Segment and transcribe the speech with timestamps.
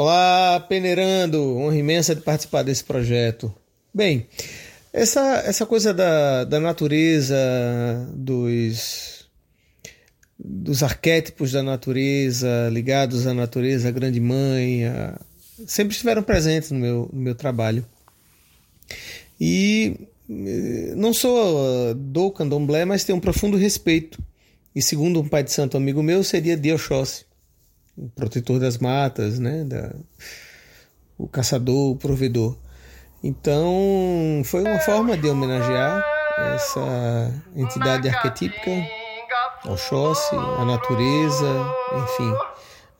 [0.00, 1.56] Olá, peneirando!
[1.56, 3.52] Honra imensa de participar desse projeto.
[3.92, 4.28] Bem,
[4.92, 7.36] essa, essa coisa da, da natureza,
[8.14, 9.28] dos,
[10.38, 15.20] dos arquétipos da natureza, ligados à natureza, à grande mãe, a,
[15.66, 17.84] sempre estiveram presentes no meu, no meu trabalho.
[19.40, 19.96] E
[20.30, 24.22] eh, não sou do candomblé, mas tenho um profundo respeito.
[24.76, 27.24] E segundo um pai de santo amigo meu, seria de Oxóssi,
[27.98, 29.64] o protetor das matas, né?
[29.64, 29.92] Da,
[31.16, 32.56] o caçador, o provedor.
[33.22, 36.04] Então, foi uma forma de homenagear
[36.54, 38.70] essa entidade arquetípica,
[39.64, 41.66] Oxóssi, a natureza,
[41.96, 42.32] enfim,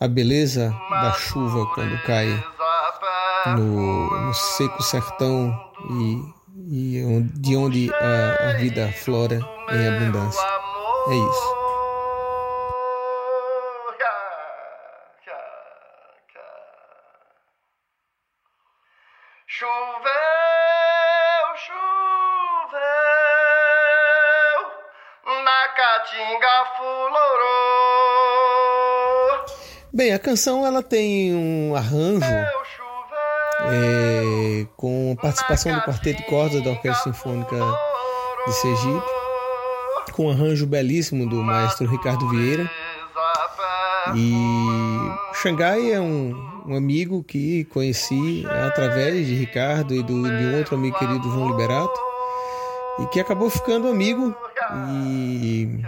[0.00, 2.26] a beleza da chuva quando cai
[3.56, 5.54] no, no seco sertão
[5.88, 6.38] e
[6.70, 7.02] e
[7.34, 10.42] de onde a, a vida flora em abundância.
[11.08, 11.57] É isso.
[19.68, 22.80] Choveu, choveu,
[25.44, 28.16] na caatinga florou.
[29.92, 32.24] Bem, a canção ela tem um arranjo
[33.70, 37.56] é, com participação do Quarteto de Cordas da Orquestra Sinfônica
[38.46, 39.06] de Sergipe,
[40.14, 42.70] com um arranjo belíssimo do maestro Ricardo Vieira.
[44.16, 46.34] E Xangai é um,
[46.66, 51.50] um amigo que conheci através de Ricardo e do, de um outro amigo querido, João
[51.50, 52.00] Liberato,
[53.00, 54.34] e que acabou ficando amigo
[54.74, 55.80] e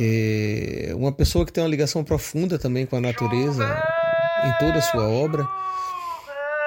[0.00, 3.64] é uma pessoa que tem uma ligação profunda também com a natureza
[4.44, 5.46] em toda a sua obra.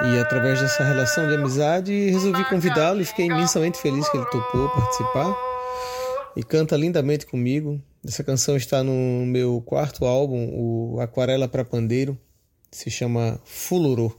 [0.01, 4.69] E através dessa relação de amizade, resolvi convidá-lo e fiquei imensamente feliz que ele topou
[4.69, 5.35] participar.
[6.35, 7.81] E canta lindamente comigo.
[8.05, 12.17] Essa canção está no meu quarto álbum, o Aquarela para Pandeiro.
[12.71, 14.15] Se chama Fulurô.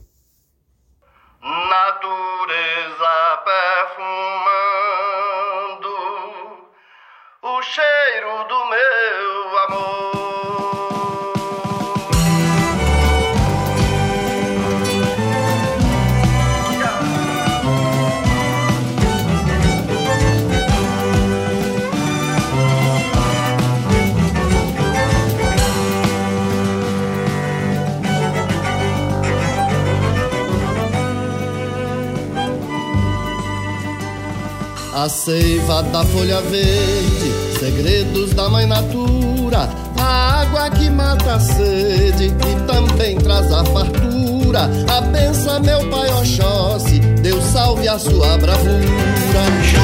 [35.01, 39.67] A seiva da folha verde, segredos da mãe natura,
[39.97, 44.69] a água que mata a sede e também traz a fartura.
[44.95, 49.80] A benção, meu pai Oxóssi, Deus salve a sua bravura.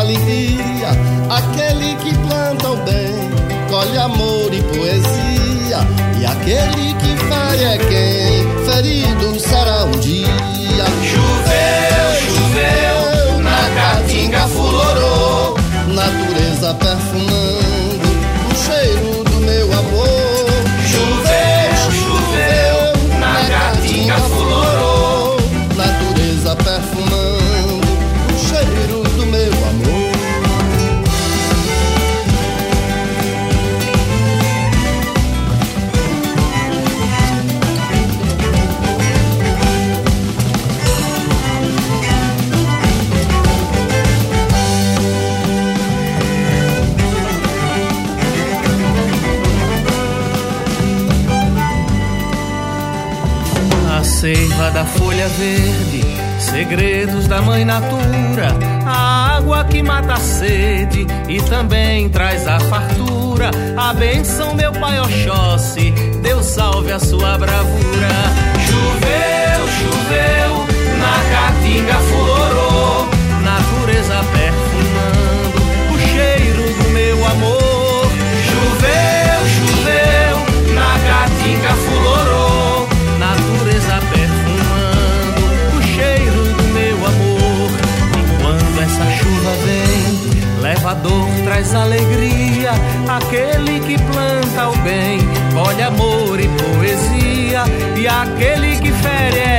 [0.00, 0.90] Alegria.
[1.30, 3.30] Aquele que planta o bem,
[3.70, 5.78] colhe amor e poesia.
[6.20, 10.61] E aquele que fere é quem ferido será um dia.
[54.72, 56.02] Da folha verde,
[56.38, 58.48] segredos da mãe natura,
[58.86, 63.50] a água que mata a sede e também traz a fartura.
[63.76, 65.90] A benção, meu pai Oxóssi,
[66.22, 68.61] Deus salve a sua bravura.
[92.12, 92.72] alegria.
[93.08, 95.18] Aquele que planta o bem,
[95.56, 97.64] olha amor e poesia.
[97.96, 99.51] E aquele que fere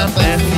[0.00, 0.49] nothing.